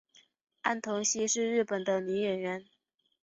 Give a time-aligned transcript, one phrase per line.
[0.63, 2.65] 安藤希是日本的女演员。